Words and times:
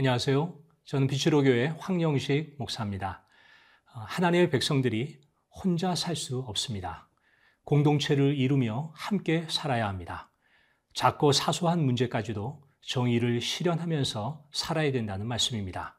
안녕하세요. 0.00 0.58
저는 0.86 1.08
비치로 1.08 1.42
교회 1.42 1.74
황영식 1.78 2.54
목사입니다. 2.56 3.22
어, 3.94 4.00
하나님의 4.06 4.48
백성들이 4.48 5.20
혼자 5.50 5.94
살 5.94 6.16
수 6.16 6.38
없습니다. 6.38 7.10
공동체를 7.64 8.34
이루며 8.34 8.92
함께 8.94 9.44
살아야 9.50 9.86
합니다. 9.86 10.32
작고 10.94 11.32
사소한 11.32 11.84
문제까지도 11.84 12.62
정의를 12.80 13.42
실현하면서 13.42 14.46
살아야 14.52 14.90
된다는 14.90 15.26
말씀입니다. 15.26 15.98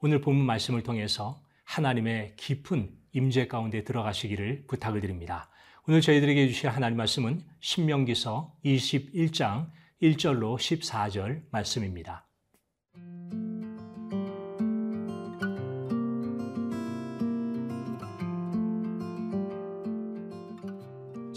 오늘 0.00 0.20
본문 0.20 0.44
말씀을 0.44 0.82
통해서 0.82 1.40
하나님의 1.62 2.34
깊은 2.34 2.98
임재 3.12 3.46
가운데 3.46 3.84
들어가시기를 3.84 4.64
부탁을 4.66 5.00
드립니다. 5.00 5.48
오늘 5.86 6.00
저희들에게 6.00 6.48
주실 6.48 6.68
하나님 6.68 6.96
말씀은 6.96 7.46
신명기서 7.60 8.56
21장 8.64 9.70
1절로 10.02 10.56
14절 10.56 11.44
말씀입니다. 11.52 12.25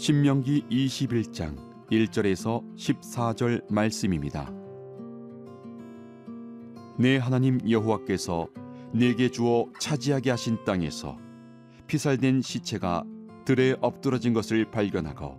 신명기 0.00 0.64
21장 0.70 1.58
1절에서 1.90 2.64
14절 2.74 3.70
말씀입니다. 3.70 4.50
내 6.98 7.18
하나님 7.18 7.60
여호와께서 7.68 8.48
내게 8.94 9.28
주어 9.28 9.66
차지하게 9.78 10.30
하신 10.30 10.64
땅에서 10.64 11.18
피살된 11.86 12.40
시체가 12.40 13.04
들에 13.44 13.76
엎드러진 13.82 14.32
것을 14.32 14.70
발견하고 14.70 15.38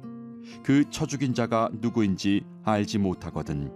그 0.63 0.87
처죽인 0.91 1.33
자가 1.33 1.71
누구인지 1.81 2.45
알지 2.63 2.99
못하거든 2.99 3.71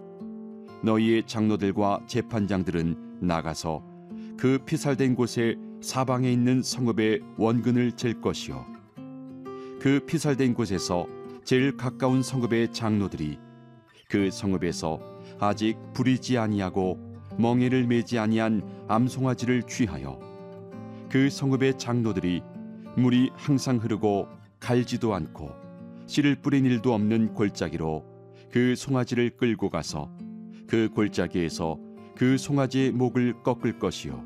너희의 0.83 1.25
장로들과 1.25 2.01
재판장들은 2.05 3.21
나가서 3.21 3.83
그 4.37 4.59
피살된 4.63 5.15
곳에 5.15 5.55
사방에 5.81 6.31
있는 6.31 6.61
성읍의 6.61 7.21
원근을 7.39 7.93
잴 7.93 8.21
것이요 8.21 8.74
그 9.85 9.99
피살된 9.99 10.55
곳에서 10.55 11.05
제일 11.43 11.77
가까운 11.77 12.23
성읍의 12.23 12.73
장로들이 12.73 13.37
그 14.09 14.31
성읍에서 14.31 14.99
아직 15.39 15.77
부리지 15.93 16.39
아니하고 16.39 16.97
멍에를 17.37 17.85
매지 17.85 18.17
아니한 18.17 18.63
암송아지를 18.87 19.61
취하여 19.67 20.19
그 21.07 21.29
성읍의 21.29 21.77
장로들이 21.77 22.41
물이 22.97 23.29
항상 23.35 23.77
흐르고 23.77 24.27
갈지도 24.59 25.13
않고 25.13 25.51
씨를 26.07 26.37
뿌린 26.41 26.65
일도 26.65 26.91
없는 26.91 27.35
골짜기로 27.35 28.03
그 28.49 28.73
송아지를 28.75 29.37
끌고 29.37 29.69
가서 29.69 30.09
그 30.65 30.89
골짜기에서 30.95 31.77
그 32.17 32.39
송아지의 32.39 32.91
목을 32.91 33.43
꺾을 33.43 33.77
것이요. 33.77 34.23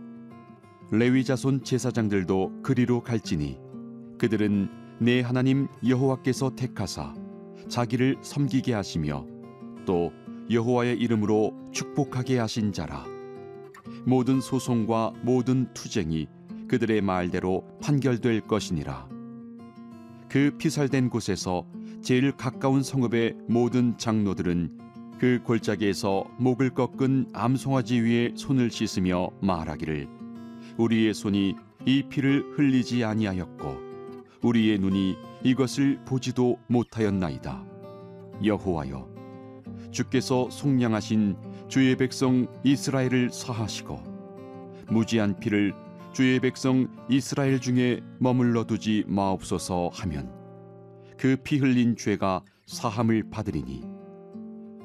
레위 0.92 1.26
자손 1.26 1.66
제사장들도 1.66 2.62
그리로 2.64 3.04
갈지니 3.04 3.60
그들은 4.18 4.79
내 5.02 5.22
하나님 5.22 5.70
여호와께서 5.88 6.58
택하사 6.58 7.14
자기를 7.70 8.18
섬기게 8.22 8.74
하시며 8.74 9.26
또 9.86 10.12
여호와의 10.52 10.98
이름으로 11.00 11.56
축복하게 11.72 12.38
하신 12.38 12.74
자라. 12.74 13.06
모든 14.06 14.42
소송과 14.42 15.14
모든 15.22 15.74
투쟁이 15.74 16.28
그들의 16.68 17.00
말대로 17.02 17.66
판결될 17.82 18.42
것이니라. 18.42 19.08
그 20.28 20.52
피살된 20.58 21.10
곳에서 21.10 21.66
제일 22.02 22.34
가까운 22.34 22.84
성읍의 22.84 23.38
모든 23.48 23.98
장로들은 23.98 24.78
그 25.18 25.40
골짜기에서 25.46 26.26
목을 26.38 26.72
꺾은 26.72 27.30
암송아지 27.32 28.02
위에 28.02 28.34
손을 28.36 28.70
씻으며 28.70 29.30
말하기를 29.42 30.10
우리의 30.78 31.14
손이 31.14 31.56
이 31.86 32.04
피를 32.10 32.44
흘리지 32.58 33.06
아니하였고 33.06 33.89
우리의 34.42 34.80
눈이 34.80 35.18
이것을 35.44 36.00
보지도 36.06 36.58
못하였나이다. 36.68 37.66
여호와여 38.44 39.08
주께서 39.92 40.50
속량하신 40.50 41.36
주의 41.68 41.96
백성 41.96 42.48
이스라엘을 42.64 43.32
사하시고 43.32 44.00
무지한 44.90 45.40
피를 45.40 45.74
주의 46.14 46.40
백성 46.40 46.88
이스라엘 47.10 47.60
중에 47.60 48.02
머물러 48.20 48.64
두지 48.66 49.06
마옵소서 49.08 49.90
하면 49.94 50.32
그 51.18 51.38
피 51.44 51.58
흘린 51.58 51.96
죄가 51.98 52.42
사함을 52.66 53.30
받으리니 53.30 53.84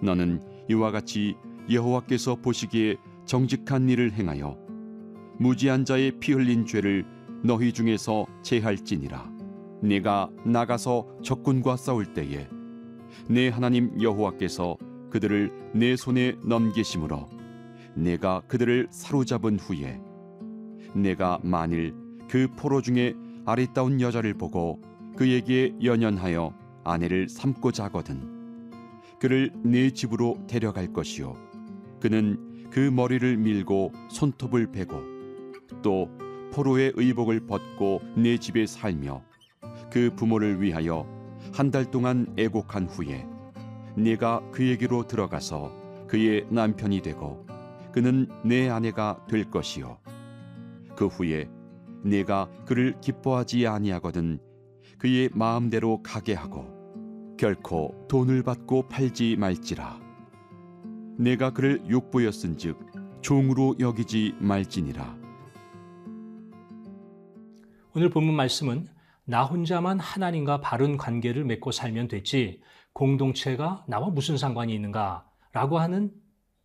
너는 0.03 0.43
이와 0.69 0.91
같이 0.91 1.37
여호와께서 1.71 2.37
보시기에 2.37 2.97
정직한 3.25 3.89
일을 3.89 4.13
행하여 4.13 4.59
무지한 5.39 5.85
자의 5.85 6.19
피 6.19 6.33
흘린 6.33 6.67
죄를 6.67 7.07
너희 7.43 7.73
중에서 7.73 8.27
제할지니라 8.43 9.34
네가 9.84 10.31
나가서 10.47 11.06
적군과 11.22 11.77
싸울 11.77 12.15
때에 12.15 12.49
내 13.28 13.49
하나님 13.49 14.00
여호와께서 14.00 14.78
그들을 15.11 15.72
내 15.75 15.95
손에 15.95 16.37
넘기심으로 16.43 17.28
내가 17.94 18.41
그들을 18.49 18.89
사로잡은 18.91 19.59
후에 19.59 20.00
내가 20.94 21.39
만일 21.43 21.94
그 22.31 22.49
포로 22.56 22.81
중에 22.81 23.15
아리따운 23.44 24.00
여자를 24.00 24.33
보고 24.34 24.81
그에게 25.17 25.75
연연하여 25.83 26.55
아내를 26.83 27.28
삼고자 27.28 27.84
하거든 27.84 28.73
그를 29.21 29.53
내 29.62 29.91
집으로 29.91 30.39
데려갈 30.49 30.94
것이요 30.94 31.37
그는 32.00 32.71
그 32.71 32.81
머리를 32.81 33.37
밀고 33.37 33.93
손톱을 34.09 34.73
베고 34.73 35.03
또 35.83 36.09
포로의 36.53 36.93
의복을 36.97 37.47
벗고 37.47 38.00
내 38.17 38.39
집에 38.39 38.67
살며 38.67 39.23
그 39.94 40.10
부모를 40.16 40.60
위하여 40.60 41.06
한 41.53 41.71
달 41.71 41.88
동안 41.88 42.27
애곡한 42.37 42.88
후에 42.88 43.28
네가 43.97 44.50
그에게로 44.50 45.06
들어가서 45.06 45.71
그의 46.09 46.49
남편이 46.50 47.00
되고 47.00 47.47
그는 47.93 48.27
내 48.44 48.69
아내가 48.69 49.25
될 49.28 49.49
것이요. 49.49 49.99
그 50.97 51.06
후에 51.06 51.49
네가 52.03 52.49
그를 52.66 53.00
기뻐하지 53.00 53.69
아니하거든 53.69 54.41
그의 54.99 55.31
마음대로 55.32 56.03
가게 56.03 56.34
하고 56.34 56.66
결코 57.38 57.94
돈을 58.09 58.43
받고 58.43 58.88
팔지 58.88 59.37
말지라. 59.37 60.00
내가 61.21 61.53
그를 61.53 61.88
욕보였은즉 61.88 63.22
종으로 63.22 63.76
여기지 63.78 64.34
말지니라. 64.41 65.16
오늘 67.94 68.11
본문 68.11 68.34
말씀은 68.34 68.93
나 69.25 69.45
혼자만 69.45 70.01
하나님과 70.01 70.61
바른 70.61 70.97
관계를 70.97 71.45
맺고 71.45 71.73
살면 71.73 72.09
됐지 72.09 72.61
공동체가 72.93 73.85
나와 73.89 74.09
무슨 74.09 74.37
상관이 74.37 74.75
있는가 74.75 75.27
라고 75.53 75.79
하는 75.79 76.12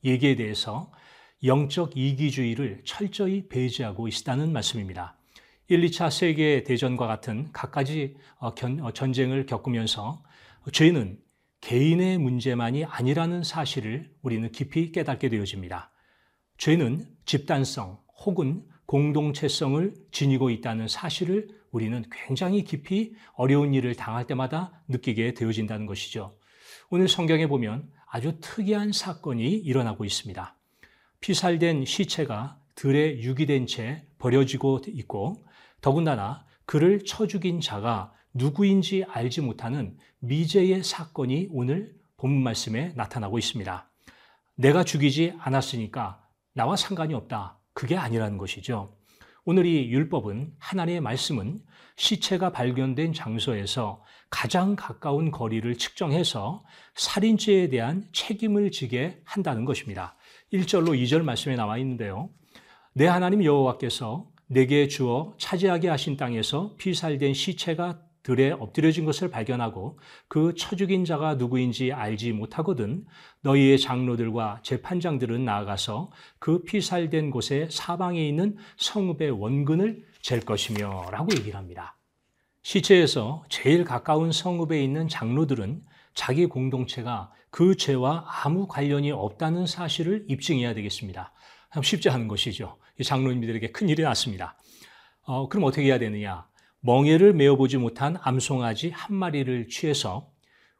얘기에 0.03 0.35
대해서 0.35 0.91
영적 1.43 1.95
이기주의를 1.95 2.81
철저히 2.83 3.47
배제하고 3.47 4.07
있다는 4.07 4.51
말씀입니다. 4.51 5.15
1, 5.67 5.81
2차 5.81 6.11
세계 6.11 6.63
대전과 6.63 7.07
같은 7.07 7.49
각가지 7.53 8.17
어, 8.39 8.47
어, 8.47 8.91
전쟁을 8.91 9.45
겪으면서 9.45 10.23
죄는 10.73 11.19
개인의 11.61 12.17
문제만이 12.17 12.85
아니라는 12.85 13.43
사실을 13.43 14.11
우리는 14.21 14.51
깊이 14.51 14.91
깨닫게 14.91 15.29
되어집니다. 15.29 15.91
죄는 16.57 17.05
집단성 17.25 17.99
혹은 18.25 18.63
공동체성을 18.85 19.93
지니고 20.11 20.49
있다는 20.49 20.87
사실을 20.87 21.58
우리는 21.71 22.03
굉장히 22.11 22.63
깊이 22.63 23.13
어려운 23.33 23.73
일을 23.73 23.95
당할 23.95 24.25
때마다 24.27 24.83
느끼게 24.87 25.33
되어진다는 25.33 25.85
것이죠. 25.85 26.35
오늘 26.89 27.07
성경에 27.07 27.47
보면 27.47 27.89
아주 28.07 28.37
특이한 28.41 28.91
사건이 28.91 29.51
일어나고 29.51 30.05
있습니다. 30.05 30.55
피살된 31.19 31.85
시체가 31.85 32.59
들에 32.75 33.19
유기된 33.19 33.67
채 33.67 34.05
버려지고 34.17 34.81
있고 34.87 35.43
더군다나 35.81 36.45
그를 36.65 37.03
쳐 37.03 37.27
죽인 37.27 37.61
자가 37.61 38.13
누구인지 38.33 39.05
알지 39.07 39.41
못하는 39.41 39.97
미제의 40.19 40.83
사건이 40.83 41.49
오늘 41.51 41.93
본문 42.17 42.43
말씀에 42.43 42.93
나타나고 42.95 43.37
있습니다. 43.37 43.89
내가 44.55 44.83
죽이지 44.83 45.35
않았으니까 45.39 46.25
나와 46.53 46.75
상관이 46.75 47.13
없다. 47.13 47.59
그게 47.73 47.95
아니라는 47.95 48.37
것이죠. 48.37 48.98
오늘 49.51 49.65
이 49.65 49.89
율법은 49.89 50.53
하나님의 50.59 51.01
말씀은 51.01 51.57
시체가 51.95 52.51
발견된 52.51 53.13
장소에서 53.13 54.03
가장 54.29 54.75
가까운 54.75 55.31
거리를 55.31 55.75
측정해서 55.75 56.63
살인죄에 56.93 57.69
대한 57.69 58.07
책임을 58.13 58.69
지게 58.69 59.19
한다는 59.25 59.65
것입니다. 59.65 60.15
1절로 60.53 60.89
2절 60.89 61.23
말씀에 61.23 61.55
나와 61.55 61.79
있는데요. 61.79 62.29
내 62.93 63.07
하나님 63.07 63.43
여호와께서 63.43 64.27
내게 64.45 64.87
주어 64.87 65.33
차지하게 65.39 65.89
하신 65.89 66.15
땅에서 66.15 66.75
피살된 66.77 67.33
시체가 67.33 68.01
들에 68.23 68.51
엎드려진 68.51 69.05
것을 69.05 69.29
발견하고 69.29 69.99
그쳐 70.27 70.75
죽인 70.75 71.05
자가 71.05 71.35
누구인지 71.35 71.93
알지 71.93 72.33
못하거든 72.33 73.05
너희의 73.41 73.79
장로들과 73.79 74.59
재판장들은 74.63 75.45
나아가서 75.45 76.11
그 76.39 76.63
피살된 76.63 77.31
곳에 77.31 77.67
사방에 77.71 78.27
있는 78.27 78.57
성읍의 78.77 79.31
원근을 79.31 80.05
잴 80.21 80.41
것이며 80.41 81.09
라고 81.11 81.31
얘기를 81.33 81.55
합니다. 81.55 81.97
시체에서 82.61 83.43
제일 83.49 83.85
가까운 83.85 84.31
성읍에 84.31 84.83
있는 84.83 85.07
장로들은 85.07 85.81
자기 86.13 86.45
공동체가 86.45 87.31
그 87.49 87.75
죄와 87.75 88.25
아무 88.43 88.67
관련이 88.67 89.11
없다는 89.11 89.65
사실을 89.65 90.25
입증해야 90.27 90.73
되겠습니다. 90.73 91.31
쉽지 91.81 92.09
않은 92.09 92.27
것이죠. 92.27 92.77
장로님들에게 93.01 93.71
큰 93.71 93.87
일이 93.87 94.03
났습니다. 94.03 94.57
어, 95.23 95.47
그럼 95.47 95.63
어떻게 95.63 95.83
해야 95.83 95.99
되느냐? 95.99 96.48
멍에를 96.81 97.33
메어보지 97.33 97.77
못한 97.77 98.17
암송아지 98.21 98.91
한 98.91 99.15
마리를 99.15 99.67
취해서 99.67 100.31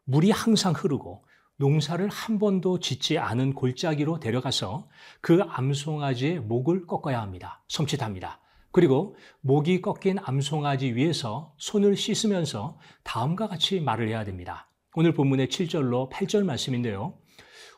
물이 0.04 0.30
항상 0.30 0.72
흐르고 0.72 1.24
농사를 1.56 2.08
한 2.08 2.38
번도 2.38 2.80
짓지 2.80 3.18
않은 3.18 3.52
골짜기로 3.52 4.18
데려가서 4.18 4.88
그 5.20 5.42
암송아지의 5.42 6.40
목을 6.40 6.86
꺾어야 6.86 7.20
합니다. 7.20 7.62
섬찟합니다. 7.68 8.38
그리고 8.72 9.16
목이 9.42 9.82
꺾인 9.82 10.18
암송아지 10.22 10.94
위에서 10.94 11.52
손을 11.58 11.96
씻으면서 11.96 12.78
다음과 13.02 13.48
같이 13.48 13.80
말을 13.80 14.08
해야 14.08 14.24
됩니다. 14.24 14.70
오늘 14.94 15.12
본문의 15.12 15.48
7절로 15.48 16.10
8절 16.10 16.44
말씀인데요. 16.44 17.18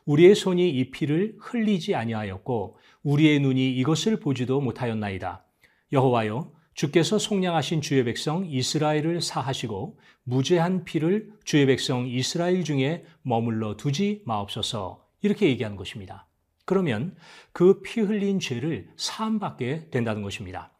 우리의 0.05 0.35
손이 0.35 0.69
이 0.69 0.91
피를 0.91 1.35
흘리지 1.41 1.93
아니하였고 1.95 2.77
우리의 3.03 3.39
눈이 3.41 3.71
이것을 3.75 4.19
보지도 4.19 4.61
못하였나이다. 4.61 5.45
여호와여 5.91 6.51
주께서 6.73 7.19
속량하신 7.19 7.81
주의 7.81 8.03
백성 8.03 8.45
이스라엘을 8.45 9.21
사하시고 9.21 9.99
무죄한 10.23 10.83
피를 10.85 11.31
주의 11.43 11.65
백성 11.65 12.07
이스라엘 12.07 12.63
중에 12.63 13.05
머물러 13.21 13.77
두지 13.77 14.23
마옵소서 14.25 15.05
이렇게 15.21 15.47
얘기하는 15.47 15.77
것입니다. 15.77 16.27
그러면 16.65 17.15
그 17.51 17.81
피 17.81 18.01
흘린 18.01 18.39
죄를 18.39 18.89
사함받게 18.95 19.89
된다는 19.91 20.21
것입니다. 20.21 20.71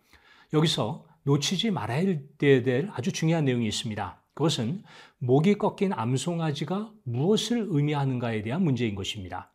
여기서 0.54 1.06
놓치지 1.24 1.72
말아야 1.72 2.18
될 2.38 2.90
아주 2.94 3.12
중요한 3.12 3.46
내용이 3.46 3.68
있습니다. 3.68 4.22
그것은 4.34 4.84
목이 5.20 5.58
꺾인 5.58 5.94
암송아지가 5.94 6.92
무엇을 7.04 7.68
의미하는가에 7.70 8.42
대한 8.42 8.64
문제인 8.64 8.96
것입니다. 8.96 9.52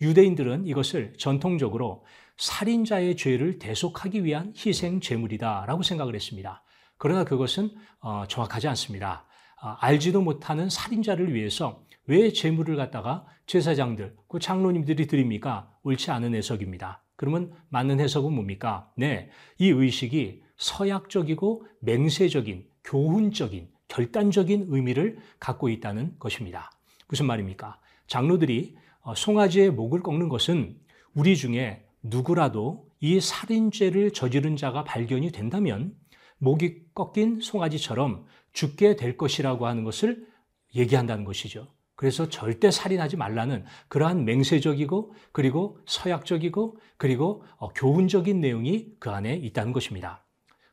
유대인들은 0.00 0.66
이것을 0.66 1.14
전통적으로 1.18 2.04
살인자의 2.36 3.16
죄를 3.16 3.58
대속하기 3.58 4.24
위한 4.24 4.52
희생 4.56 5.00
제물이다라고 5.00 5.82
생각을 5.82 6.14
했습니다. 6.14 6.62
그러나 6.96 7.24
그것은 7.24 7.70
어, 8.00 8.24
정확하지 8.28 8.68
않습니다. 8.68 9.26
아, 9.60 9.76
알지도 9.80 10.20
못하는 10.20 10.68
살인자를 10.68 11.34
위해서 11.34 11.82
왜 12.06 12.32
제물을 12.32 12.76
갖다가 12.76 13.26
제사장들, 13.46 14.16
그 14.28 14.38
장로님들이 14.38 15.06
드립니까? 15.06 15.70
옳지 15.82 16.10
않은 16.10 16.34
해석입니다. 16.34 17.02
그러면 17.16 17.52
맞는 17.68 18.00
해석은 18.00 18.32
뭡니까? 18.32 18.90
네, 18.96 19.30
이 19.58 19.68
의식이 19.68 20.42
서약적이고 20.56 21.66
맹세적인, 21.80 22.66
교훈적인, 22.84 23.68
결단적인 23.88 24.66
의미를 24.68 25.18
갖고 25.38 25.68
있다는 25.68 26.18
것입니다. 26.18 26.70
무슨 27.08 27.26
말입니까? 27.26 27.78
장로들이 28.06 28.76
어, 29.00 29.14
송아지의 29.14 29.70
목을 29.70 30.02
꺾는 30.02 30.28
것은 30.28 30.76
우리 31.14 31.36
중에 31.36 31.86
누구라도 32.04 32.86
이 33.00 33.18
살인죄를 33.18 34.12
저지른 34.12 34.56
자가 34.56 34.84
발견이 34.84 35.32
된다면 35.32 35.94
목이 36.38 36.82
꺾인 36.94 37.40
송아지처럼 37.40 38.26
죽게 38.52 38.96
될 38.96 39.16
것이라고 39.16 39.66
하는 39.66 39.84
것을 39.84 40.26
얘기한다는 40.74 41.24
것이죠. 41.24 41.68
그래서 41.96 42.28
절대 42.28 42.70
살인하지 42.70 43.16
말라는 43.16 43.64
그러한 43.88 44.24
맹세적이고 44.24 45.14
그리고 45.32 45.78
서약적이고 45.86 46.76
그리고 46.96 47.44
어, 47.56 47.68
교훈적인 47.72 48.40
내용이 48.40 48.88
그 48.98 49.10
안에 49.10 49.36
있다는 49.36 49.72
것입니다. 49.72 50.24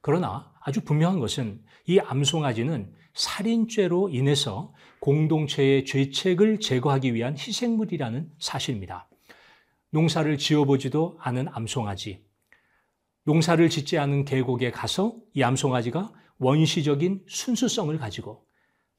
그러나 0.02 0.52
아주 0.62 0.82
분명한 0.82 1.20
것은 1.20 1.62
이 1.86 2.00
암송아지는 2.00 2.94
살인죄로 3.14 4.10
인해서 4.10 4.74
공동체의 5.00 5.86
죄책을 5.86 6.60
제거하기 6.60 7.14
위한 7.14 7.38
희생물이라는 7.38 8.32
사실입니다. 8.40 9.11
농사를 9.92 10.38
지어보지도 10.38 11.18
않은 11.20 11.48
암송아지, 11.52 12.24
농사를 13.24 13.70
짓지 13.70 13.98
않은 13.98 14.26
계곡에 14.26 14.72
가서 14.72 15.16
이 15.34 15.44
암송아지가 15.44 16.12
원시적인 16.40 17.26
순수성을 17.28 17.96
가지고 17.98 18.46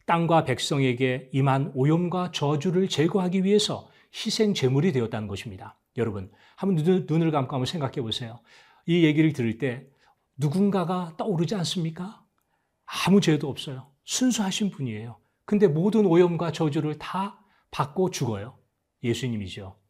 땅과 0.06 0.44
백성에게 0.44 1.30
임한 1.32 1.72
오염과 1.74 2.32
저주를 2.32 2.88
제거하기 2.88 3.44
위해서 3.44 3.88
희생 4.14 4.52
제물이 4.54 4.92
되었다는 4.92 5.28
것입니다. 5.28 5.78
여러분, 5.96 6.30
한번 6.56 6.84
눈을 7.06 7.30
감고 7.30 7.54
한번 7.54 7.66
생각해 7.66 8.02
보세요. 8.02 8.40
이 8.86 9.04
얘기를 9.04 9.32
들을 9.32 9.58
때 9.58 9.86
누군가가 10.36 11.14
떠오르지 11.16 11.54
않습니까? 11.54 12.22
아무 12.84 13.20
죄도 13.20 13.48
없어요. 13.48 13.90
순수하신 14.04 14.70
분이에요. 14.70 15.18
근데 15.46 15.68
모든 15.68 16.04
오염과 16.04 16.52
저주를 16.52 16.98
다 16.98 17.42
받고 17.70 18.10
죽어요. 18.10 18.58
예수님이죠. 19.02 19.81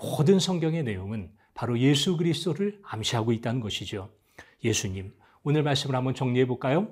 모든 0.00 0.40
성경의 0.40 0.82
내용은 0.82 1.30
바로 1.52 1.78
예수 1.78 2.16
그리스도를 2.16 2.80
암시하고 2.82 3.32
있다는 3.32 3.60
것이죠. 3.60 4.10
예수님, 4.64 5.12
오늘 5.42 5.62
말씀을 5.62 5.94
한번 5.94 6.14
정리해 6.14 6.46
볼까요? 6.46 6.88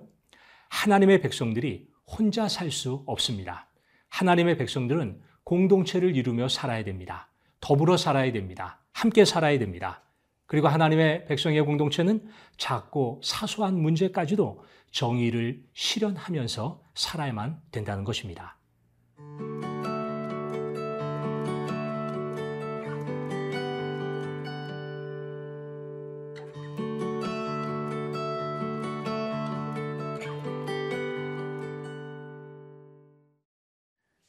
하나님의 0.68 1.22
백성들이 1.22 1.88
혼자 2.06 2.48
살 2.48 2.70
수 2.70 3.02
없습니다. 3.06 3.68
하나님의 4.10 4.58
백성들은 4.58 5.22
공동체를 5.44 6.16
이루며 6.16 6.48
살아야 6.48 6.84
됩니다. 6.84 7.30
더불어 7.60 7.96
살아야 7.96 8.30
됩니다. 8.30 8.80
함께 8.92 9.24
살아야 9.24 9.58
됩니다. 9.58 10.02
그리고 10.46 10.68
하나님의 10.68 11.26
백성의 11.26 11.62
공동체는 11.62 12.28
작고 12.58 13.22
사소한 13.24 13.80
문제까지도 13.80 14.64
정의를 14.90 15.62
실현하면서 15.72 16.82
살아야만 16.94 17.60
된다는 17.70 18.04
것입니다. 18.04 18.57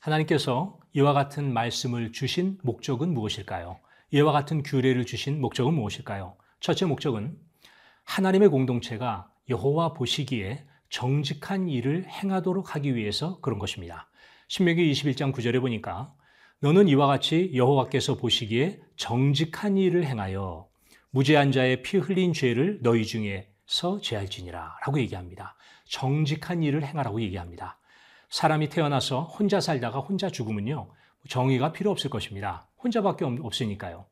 하나님께서 0.09 0.79
이와 0.93 1.13
같은 1.13 1.53
말씀을 1.53 2.11
주신 2.11 2.57
목적은 2.63 3.13
무엇일까요? 3.13 3.79
이와 4.11 4.31
같은 4.31 4.63
규례를 4.63 5.05
주신 5.05 5.39
목적은 5.39 5.73
무엇일까요? 5.75 6.35
첫째 6.59 6.85
목적은 6.85 7.37
하나님의 8.05 8.49
공동체가 8.49 9.29
여호와 9.49 9.93
보시기에 9.93 10.65
정직한 10.89 11.69
일을 11.69 12.05
행하도록 12.07 12.75
하기 12.75 12.95
위해서 12.95 13.39
그런 13.41 13.59
것입니다. 13.59 14.09
신명기 14.47 14.91
21장 14.91 15.31
9절에 15.31 15.61
보니까 15.61 16.11
너는 16.61 16.87
이와 16.87 17.05
같이 17.05 17.51
여호와께서 17.53 18.15
보시기에 18.17 18.81
정직한 18.95 19.77
일을 19.77 20.05
행하여 20.05 20.67
무죄한 21.11 21.51
자의 21.51 21.83
피 21.83 21.97
흘린 21.97 22.33
죄를 22.33 22.79
너희 22.81 23.05
중에서 23.05 24.01
제할지니라 24.01 24.77
라고 24.85 24.99
얘기합니다. 24.99 25.55
정직한 25.85 26.63
일을 26.63 26.83
행하라고 26.83 27.21
얘기합니다. 27.21 27.78
사람이 28.29 28.69
태어나서 28.69 29.23
혼자 29.23 29.59
살다가 29.59 29.99
혼자 29.99 30.29
죽으면요. 30.29 30.89
정의가 31.27 31.71
필요 31.71 31.91
없을 31.91 32.09
것입니다. 32.09 32.67
혼자밖에 32.83 33.25
없으니까요. 33.25 34.05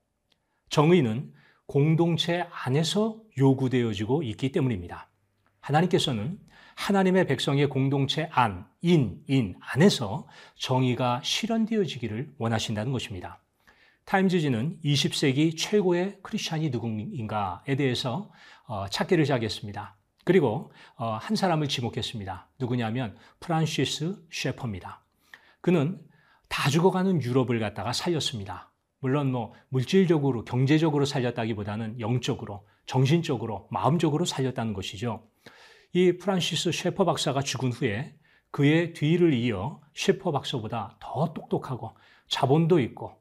정의는 0.69 1.33
공동체 1.65 2.47
안에서 2.51 3.17
요구되어지고 3.37 4.23
있기 4.23 4.51
때문입니다. 4.51 5.09
하나님께서는 5.61 6.39
하나님의 6.75 7.27
백성의 7.27 7.69
공동체 7.69 8.29
안, 8.31 8.67
인, 8.81 9.23
인 9.27 9.55
안에서 9.59 10.27
정의가 10.55 11.21
실현되어지기를 11.23 12.35
원하신다는 12.37 12.91
것입니다. 12.91 13.41
타임즈지는 14.05 14.79
20세기 14.85 15.57
최고의 15.57 16.19
크리스찬이 16.21 16.69
누구인가에 16.69 17.75
대해서 17.75 18.31
어, 18.65 18.87
찾기를 18.87 19.25
시작했습니다. 19.25 19.96
그리고 20.27 20.73
어, 20.97 21.11
한 21.21 21.37
사람을 21.37 21.69
지목했습니다. 21.69 22.49
누구냐면 22.59 23.15
프란시스 23.39 24.25
셰퍼입니다. 24.29 25.01
그는 25.61 26.01
다 26.49 26.69
죽어가는 26.69 27.21
유럽을 27.21 27.61
갖다가 27.61 27.93
살렸습니다. 27.93 28.73
물론 28.99 29.31
뭐 29.31 29.53
물질적으로 29.69 30.43
경제적으로 30.43 31.05
살렸다기보다는 31.05 32.01
영적으로 32.01 32.67
정신적으로 32.85 33.69
마음적으로 33.71 34.25
살렸다는 34.25 34.73
것이죠. 34.73 35.25
이 35.93 36.17
프란시스 36.17 36.73
셰퍼 36.73 37.05
박사가 37.05 37.41
죽은 37.41 37.71
후에 37.71 38.13
그의 38.51 38.91
뒤를 38.91 39.33
이어 39.33 39.79
셰퍼 39.95 40.33
박사보다 40.33 40.97
더 40.99 41.33
똑똑하고 41.33 41.95
자본도 42.27 42.81
있고 42.81 43.13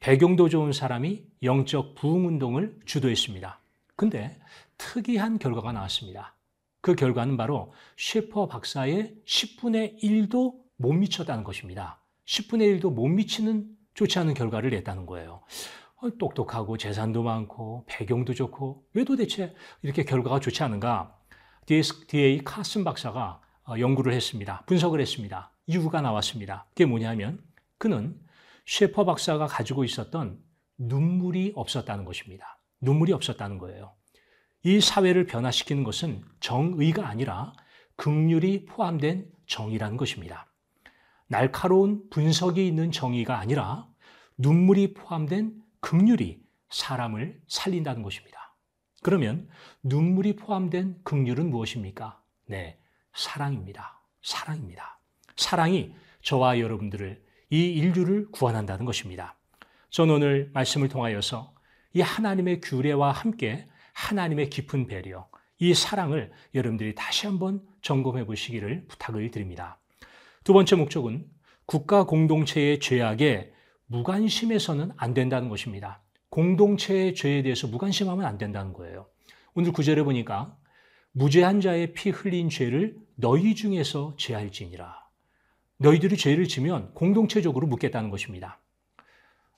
배경도 0.00 0.48
좋은 0.48 0.72
사람이 0.72 1.24
영적 1.40 1.94
부흥 1.94 2.26
운동을 2.26 2.80
주도했습니다. 2.84 3.60
근데 3.94 4.36
특이한 4.76 5.38
결과가 5.38 5.70
나왔습니다. 5.70 6.34
그 6.80 6.94
결과는 6.94 7.36
바로 7.36 7.72
셰퍼 7.96 8.46
박사의 8.48 9.16
10분의 9.26 10.02
1도 10.02 10.54
못 10.76 10.92
미쳤다는 10.92 11.44
것입니다. 11.44 12.02
10분의 12.26 12.80
1도 12.80 12.92
못 12.92 13.08
미치는 13.08 13.66
좋지 13.94 14.18
않은 14.20 14.34
결과를 14.34 14.70
냈다는 14.70 15.06
거예요. 15.06 15.42
어, 15.96 16.10
똑똑하고 16.18 16.76
재산도 16.76 17.22
많고 17.22 17.84
배경도 17.88 18.34
좋고 18.34 18.84
왜 18.94 19.04
도대체 19.04 19.54
이렇게 19.82 20.04
결과가 20.04 20.38
좋지 20.38 20.62
않은가? 20.62 21.16
DA 21.66 22.44
카슨 22.44 22.84
박사가 22.84 23.40
어, 23.68 23.78
연구를 23.78 24.12
했습니다. 24.12 24.62
분석을 24.66 25.00
했습니다. 25.00 25.52
이유가 25.66 26.00
나왔습니다. 26.00 26.66
그게 26.70 26.86
뭐냐면 26.86 27.42
그는 27.76 28.18
셰퍼 28.66 29.04
박사가 29.04 29.46
가지고 29.46 29.84
있었던 29.84 30.38
눈물이 30.78 31.52
없었다는 31.56 32.04
것입니다. 32.04 32.58
눈물이 32.80 33.12
없었다는 33.12 33.58
거예요. 33.58 33.97
이 34.64 34.80
사회를 34.80 35.26
변화시키는 35.26 35.84
것은 35.84 36.24
정의가 36.40 37.08
아니라 37.08 37.52
극률이 37.96 38.66
포함된 38.66 39.30
정의라는 39.46 39.96
것입니다. 39.96 40.46
날카로운 41.28 42.08
분석이 42.10 42.66
있는 42.66 42.90
정의가 42.90 43.38
아니라 43.38 43.86
눈물이 44.36 44.94
포함된 44.94 45.54
극률이 45.80 46.40
사람을 46.70 47.40
살린다는 47.48 48.02
것입니다. 48.02 48.56
그러면 49.02 49.48
눈물이 49.82 50.36
포함된 50.36 51.00
극률은 51.04 51.50
무엇입니까? 51.50 52.20
네, 52.46 52.80
사랑입니다. 53.14 54.02
사랑입니다. 54.22 55.00
사랑이 55.36 55.94
저와 56.22 56.58
여러분들을 56.58 57.22
이 57.50 57.56
인류를 57.56 58.30
구원한다는 58.30 58.84
것입니다. 58.84 59.38
전 59.90 60.10
오늘 60.10 60.50
말씀을 60.52 60.88
통하여서 60.88 61.54
이 61.94 62.00
하나님의 62.00 62.60
규례와 62.60 63.12
함께 63.12 63.68
하나님의 63.98 64.48
깊은 64.48 64.86
배려, 64.86 65.28
이 65.58 65.74
사랑을 65.74 66.30
여러분들이 66.54 66.94
다시 66.94 67.26
한번 67.26 67.60
점검해 67.82 68.26
보시기를 68.26 68.86
부탁을 68.86 69.30
드립니다. 69.32 69.80
두 70.44 70.52
번째 70.52 70.76
목적은 70.76 71.26
국가 71.66 72.04
공동체의 72.06 72.78
죄악에 72.78 73.52
무관심해서는 73.86 74.92
안 74.96 75.14
된다는 75.14 75.48
것입니다. 75.48 76.00
공동체의 76.30 77.16
죄에 77.16 77.42
대해서 77.42 77.66
무관심하면 77.66 78.24
안 78.24 78.38
된다는 78.38 78.72
거예요. 78.72 79.08
오늘 79.54 79.72
구절에 79.72 80.04
보니까 80.04 80.56
무죄한 81.10 81.60
자의 81.60 81.92
피 81.92 82.10
흘린 82.10 82.50
죄를 82.50 82.96
너희 83.16 83.56
중에서 83.56 84.14
제할지니라. 84.16 85.08
너희들이 85.78 86.16
죄를 86.16 86.46
지면 86.46 86.94
공동체적으로 86.94 87.66
묻겠다는 87.66 88.10
것입니다. 88.10 88.60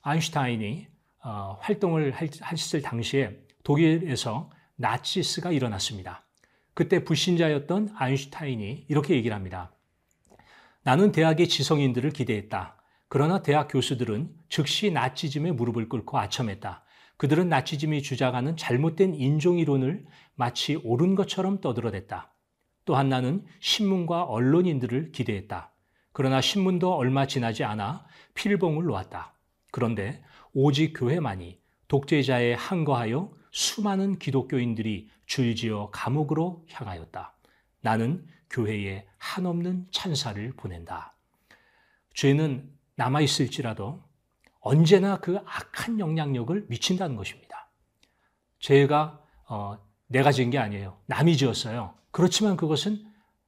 아인슈타인이 0.00 0.86
어, 1.24 1.58
활동을 1.60 2.14
했을 2.14 2.80
당시에 2.80 3.38
독일에서 3.62 4.50
나치스가 4.76 5.52
일어났습니다. 5.52 6.24
그때 6.74 7.04
불신자였던 7.04 7.94
아인슈타인이 7.96 8.86
이렇게 8.88 9.14
얘기를 9.14 9.34
합니다. 9.34 9.72
나는 10.82 11.12
대학의 11.12 11.48
지성인들을 11.48 12.10
기대했다. 12.10 12.76
그러나 13.08 13.42
대학 13.42 13.68
교수들은 13.68 14.30
즉시 14.48 14.90
나치즘에 14.90 15.52
무릎을 15.52 15.88
꿇고 15.88 16.18
아첨했다. 16.18 16.84
그들은 17.16 17.48
나치즘이 17.50 18.02
주장하는 18.02 18.56
잘못된 18.56 19.14
인종이론을 19.14 20.06
마치 20.36 20.76
옳은 20.76 21.16
것처럼 21.16 21.60
떠들어댔다. 21.60 22.32
또한 22.86 23.10
나는 23.10 23.44
신문과 23.60 24.22
언론인들을 24.22 25.12
기대했다. 25.12 25.72
그러나 26.12 26.40
신문도 26.40 26.94
얼마 26.94 27.26
지나지 27.26 27.62
않아 27.62 28.06
필봉을 28.34 28.84
놓았다. 28.84 29.34
그런데 29.70 30.24
오직 30.54 30.94
교회만이 30.94 31.60
독재자에 31.88 32.54
항거하여 32.54 33.32
수많은 33.50 34.18
기독교인들이 34.18 35.08
줄지어 35.26 35.90
감옥으로 35.90 36.64
향하였다. 36.70 37.34
나는 37.80 38.26
교회에 38.50 39.06
한없는 39.18 39.86
찬사를 39.90 40.52
보낸다. 40.56 41.14
죄는 42.14 42.70
남아있을지라도 42.96 44.02
언제나 44.60 45.18
그 45.18 45.38
악한 45.38 46.00
영향력을 46.00 46.66
미친다는 46.68 47.16
것입니다. 47.16 47.70
죄가 48.58 49.22
어, 49.48 49.78
내가 50.06 50.32
지은 50.32 50.50
게 50.50 50.58
아니에요. 50.58 50.98
남이 51.06 51.36
지었어요. 51.36 51.94
그렇지만 52.10 52.56
그것은 52.56 53.04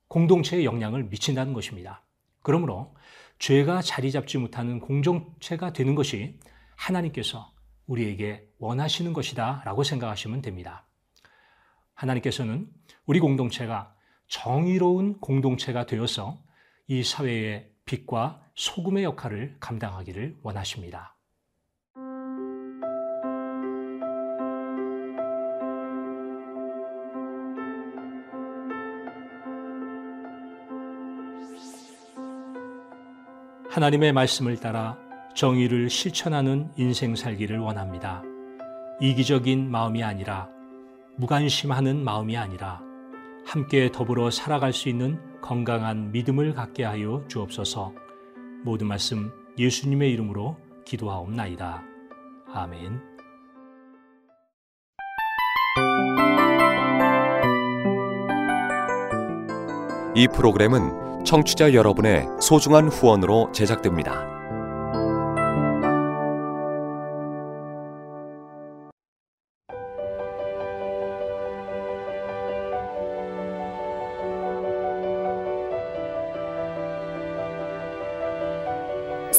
공동체에 0.08 0.64
영향을 0.64 1.04
미친다는 1.04 1.52
것입니다. 1.52 2.02
그러므로 2.42 2.94
죄가 3.38 3.82
자리 3.82 4.10
잡지 4.10 4.38
못하는 4.38 4.78
공동체가 4.80 5.72
되는 5.72 5.94
것이 5.94 6.38
하나님께서 6.76 7.51
우리에게 7.92 8.48
원하시는 8.58 9.12
것이다 9.12 9.62
라고 9.64 9.84
생각하시면 9.84 10.40
됩니다. 10.40 10.86
하나님께서는 11.94 12.68
우리 13.04 13.20
공동체가 13.20 13.94
정의로운 14.28 15.20
공동체가 15.20 15.84
되어서 15.84 16.42
이 16.86 17.04
사회의 17.04 17.70
빛과 17.84 18.40
소금의 18.54 19.04
역할을 19.04 19.56
감당하기를 19.60 20.38
원하십니다. 20.42 21.16
하나님의 33.70 34.12
말씀을 34.12 34.60
따라 34.60 34.98
정의를 35.34 35.88
실천하는 35.88 36.70
인생 36.76 37.16
살기를 37.16 37.58
원합니다. 37.58 38.22
이기적인 39.00 39.70
마음이 39.70 40.02
아니라 40.02 40.48
무관심하는 41.16 42.04
마음이 42.04 42.36
아니라 42.36 42.80
함께 43.44 43.90
더불어 43.90 44.30
살아갈 44.30 44.72
수 44.72 44.88
있는 44.88 45.18
건강한 45.40 46.12
믿음을 46.12 46.54
갖게 46.54 46.84
하여 46.84 47.24
주옵소서. 47.28 47.92
모든 48.64 48.86
말씀 48.86 49.32
예수님의 49.58 50.12
이름으로 50.12 50.56
기도하옵나이다. 50.84 51.82
아멘. 52.52 53.00
이 60.14 60.28
프로그램은 60.28 61.24
청취자 61.24 61.72
여러분의 61.72 62.26
소중한 62.40 62.88
후원으로 62.88 63.50
제작됩니다. 63.52 64.31